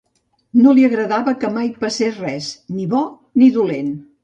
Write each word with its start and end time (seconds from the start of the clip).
No 0.61 0.71
li 0.77 0.85
agradava 0.87 1.33
que 1.43 1.51
mai 1.59 1.69
passés 1.85 2.19
res, 2.25 2.49
ni 2.79 2.89
bò 2.97 3.05
ni 3.43 3.55
dolent 3.61 3.97